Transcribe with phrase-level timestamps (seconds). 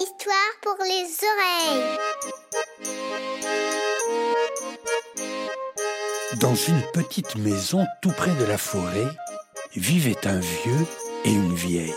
[0.00, 1.98] Histoire pour les oreilles.
[6.40, 9.08] Dans une petite maison tout près de la forêt,
[9.74, 10.86] vivaient un vieux
[11.24, 11.94] et une vieille.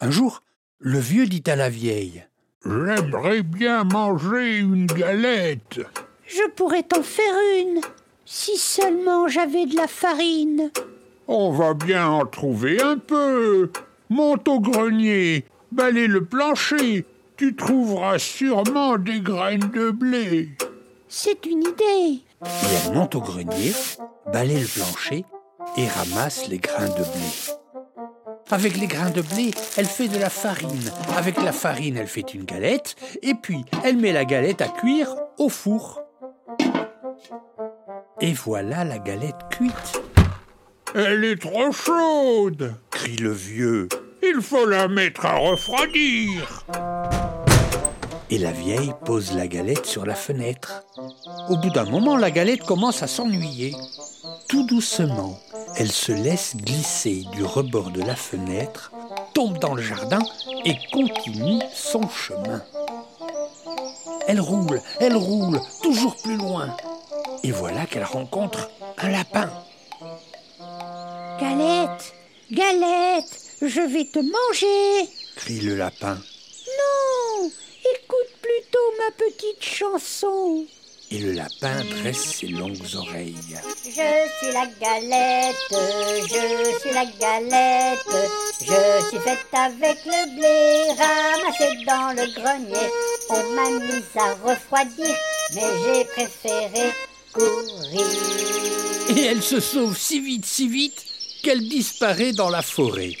[0.00, 0.42] Un jour,
[0.78, 2.26] le vieux dit à la vieille
[2.64, 5.80] J'aimerais bien manger une galette.
[6.26, 7.80] Je pourrais t'en faire une,
[8.24, 10.72] si seulement j'avais de la farine.
[11.28, 13.70] On va bien en trouver un peu.
[14.10, 17.04] Monte au grenier, balaye le plancher.
[17.36, 20.48] Tu trouveras sûrement des graines de blé.
[21.08, 22.22] C'est une idée.
[22.44, 23.72] Et elle monte au grenier,
[24.32, 25.24] balaye le plancher
[25.76, 27.54] et ramasse les grains de blé.
[28.50, 30.92] Avec les grains de blé, elle fait de la farine.
[31.16, 32.96] Avec la farine, elle fait une galette.
[33.22, 36.05] Et puis, elle met la galette à cuire au four.
[38.20, 40.00] Et voilà la galette cuite,
[40.94, 42.74] Elle est trop chaude.
[42.90, 43.88] crie le vieux.
[44.22, 46.64] Il faut la mettre à refroidir.
[48.30, 50.82] Et la vieille pose la galette sur la fenêtre.
[51.50, 53.76] Au bout d'un moment, la galette commence à s'ennuyer.
[54.48, 55.38] Tout doucement,
[55.76, 58.92] elle se laisse glisser du rebord de la fenêtre,
[59.34, 60.20] tombe dans le jardin
[60.64, 62.62] et continue son chemin.
[64.26, 66.74] Elle roule, elle roule, toujours plus loin.
[67.46, 69.48] Et voilà qu'elle rencontre un lapin.
[71.38, 72.12] Galette,
[72.50, 75.08] galette, je vais te manger.
[75.36, 76.14] crie le lapin.
[76.16, 77.46] Non,
[77.94, 80.66] écoute plutôt ma petite chanson.
[81.12, 83.36] Et le lapin dresse ses longues oreilles.
[83.84, 88.08] Je suis la galette, je suis la galette,
[88.60, 92.90] je suis faite avec le blé ramassé dans le grenier.
[93.30, 95.14] On m'a mise à refroidir,
[95.54, 96.92] mais j'ai préféré
[99.08, 101.04] Et elle se sauve si vite, si vite,
[101.42, 103.12] qu'elle disparaît dans la forêt.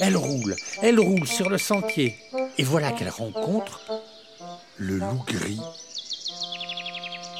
[0.00, 2.16] Elle roule, elle roule sur le sentier.
[2.58, 3.80] Et voilà qu'elle rencontre
[4.78, 5.60] le loup gris.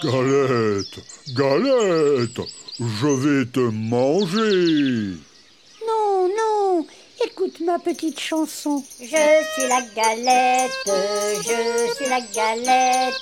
[0.02, 1.00] Galette,
[1.34, 2.40] galette,
[2.78, 5.16] je vais te manger.
[7.54, 8.82] Écoute ma petite chanson.
[9.00, 13.14] Je suis la galette, je suis la galette,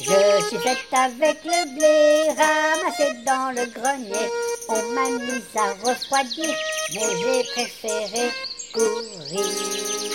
[0.00, 4.30] je suis faite avec le blé ramassé dans le grenier.
[4.68, 6.54] On m'a mise à refroidir,
[6.94, 8.30] mais j'ai préféré
[8.72, 9.46] courir.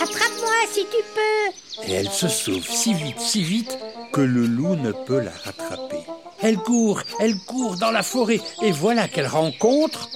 [0.02, 1.88] Attrape-moi si tu peux.
[1.88, 3.78] Et elle se sauve si vite, si vite,
[4.12, 6.04] que le loup ne peut la rattraper.
[6.42, 10.08] Elle court, elle court dans la forêt, et voilà qu'elle rencontre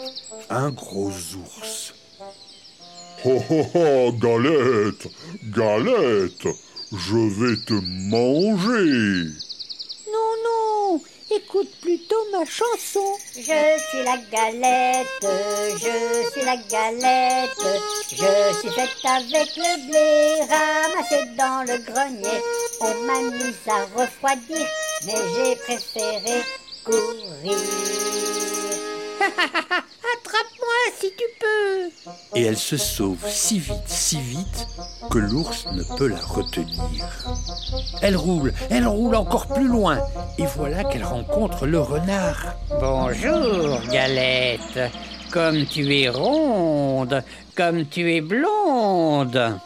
[0.51, 1.95] un gros ours.
[3.25, 5.09] Oh oh oh, galette,
[5.43, 6.47] galette,
[6.93, 9.33] je vais te manger.
[10.07, 11.01] Non, non,
[11.35, 13.17] écoute plutôt ma chanson.
[13.35, 15.27] Je suis la galette,
[15.75, 17.59] je suis la galette,
[18.09, 22.41] je suis faite avec le blé ramassé dans le grenier.
[22.81, 24.67] On m'a mise à refroidir,
[25.07, 26.45] mais j'ai préféré
[26.85, 27.59] courir.
[30.97, 32.39] Si tu peux.
[32.39, 34.67] Et elle se sauve si vite, si vite,
[35.11, 37.05] que l'ours ne peut la retenir.
[38.03, 39.99] Elle roule, elle roule encore plus loin,
[40.39, 42.55] et voilà qu'elle rencontre le renard.
[42.81, 44.91] Bonjour, Galette.
[45.31, 47.23] Comme tu es ronde,
[47.55, 49.59] comme tu es blonde.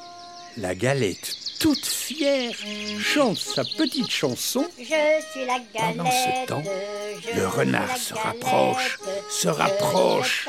[0.57, 2.53] La galette, toute fière,
[2.99, 4.67] chante sa petite chanson.
[4.79, 5.97] Je suis la galette.
[5.97, 6.63] Pendant ce temps,
[7.37, 8.99] le renard se galette, rapproche,
[9.31, 10.49] se rapproche,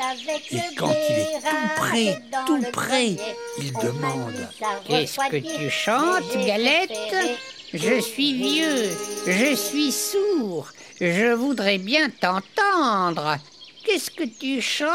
[0.50, 3.16] et quand il est tout près, tout près,
[3.58, 4.48] il demande
[4.88, 6.90] Qu'est-ce que tu chantes, Galette?
[7.72, 8.90] Je suis vieux,
[9.28, 10.66] je suis sourd,
[11.00, 13.36] je voudrais bien t'entendre.
[13.84, 14.88] Qu'est-ce que tu chantes?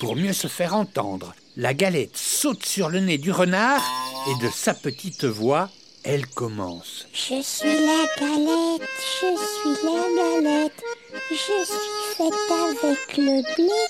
[0.00, 3.82] Pour mieux se faire entendre, la galette saute sur le nez du renard
[4.28, 5.68] et de sa petite voix,
[6.04, 7.06] elle commence.
[7.12, 8.88] Je suis la galette,
[9.20, 10.82] je suis la galette.
[11.30, 13.82] Je suis faite avec le blé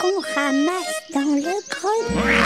[0.00, 2.36] qu'on ramasse dans le grenier.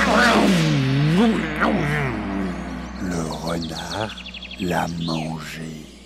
[3.02, 4.14] Le renard
[4.60, 5.99] l'a mangée.